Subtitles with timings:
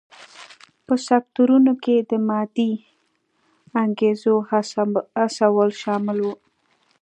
[0.85, 2.71] په سکتورونو کې د مادي
[3.83, 4.35] انګېزو
[5.39, 6.27] هڅول شامل و.